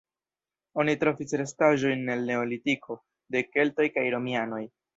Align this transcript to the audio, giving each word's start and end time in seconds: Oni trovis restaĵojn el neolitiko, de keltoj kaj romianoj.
Oni 0.83 0.95
trovis 1.03 1.35
restaĵojn 1.41 2.09
el 2.15 2.25
neolitiko, 2.31 2.99
de 3.37 3.47
keltoj 3.53 3.89
kaj 3.99 4.11
romianoj. 4.19 4.67